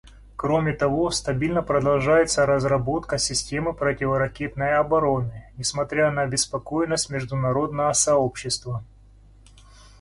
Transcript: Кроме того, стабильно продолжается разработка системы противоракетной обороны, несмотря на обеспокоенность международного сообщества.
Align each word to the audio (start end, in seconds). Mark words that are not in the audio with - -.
Кроме 0.35 0.73
того, 0.73 1.11
стабильно 1.11 1.61
продолжается 1.61 2.47
разработка 2.47 3.19
системы 3.19 3.71
противоракетной 3.71 4.73
обороны, 4.77 5.45
несмотря 5.57 6.09
на 6.09 6.23
обеспокоенность 6.23 7.11
международного 7.11 7.93
сообщества. 7.93 8.83